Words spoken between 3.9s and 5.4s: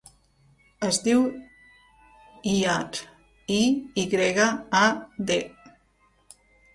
i grega, a, de.